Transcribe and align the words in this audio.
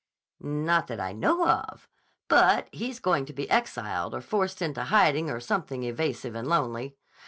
"Not 0.39 0.87
that 0.87 0.99
I 0.99 1.13
know 1.13 1.45
of. 1.47 1.87
But 2.27 2.69
he's 2.71 2.99
going 2.99 3.25
to 3.27 3.33
be 3.33 3.47
exiled 3.51 4.15
or 4.15 4.21
forced 4.21 4.59
into 4.59 4.85
hiding 4.85 5.29
or 5.29 5.39
something 5.39 5.83
evasive 5.83 6.33
and 6.33 6.47
lonely. 6.47 6.95